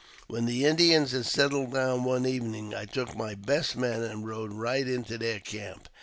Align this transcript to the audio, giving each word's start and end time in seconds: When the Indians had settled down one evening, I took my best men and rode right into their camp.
When 0.25 0.45
the 0.47 0.65
Indians 0.65 1.11
had 1.11 1.27
settled 1.27 1.73
down 1.73 2.03
one 2.05 2.25
evening, 2.25 2.73
I 2.73 2.85
took 2.85 3.15
my 3.15 3.35
best 3.35 3.75
men 3.77 4.01
and 4.01 4.25
rode 4.27 4.51
right 4.51 4.87
into 4.87 5.19
their 5.19 5.39
camp. 5.39 5.89